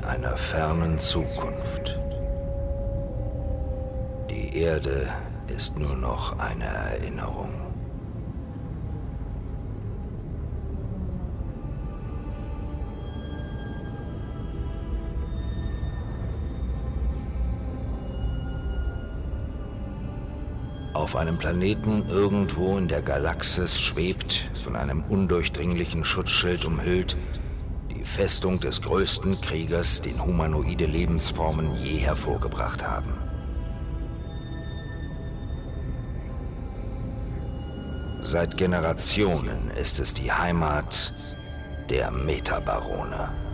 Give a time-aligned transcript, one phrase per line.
[0.00, 1.98] einer fernen Zukunft.
[4.30, 5.08] Die Erde
[5.54, 7.50] ist nur noch eine Erinnerung.
[20.94, 27.14] Auf einem Planeten irgendwo in der Galaxis schwebt, von einem undurchdringlichen Schutzschild umhüllt,
[28.06, 33.12] Festung des größten Kriegers, den humanoide Lebensformen je hervorgebracht haben.
[38.20, 41.12] Seit Generationen ist es die Heimat
[41.90, 43.45] der Metabarone.